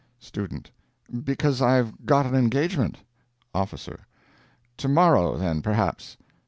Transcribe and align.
STUDENT. 0.17 0.71
"Because 1.23 1.61
I've 1.61 2.07
got 2.07 2.25
an 2.25 2.33
engagement." 2.33 2.97
OFFICER. 3.53 4.07
"Tomorrow, 4.75 5.37
then, 5.37 5.61
perhaps?" 5.61 6.17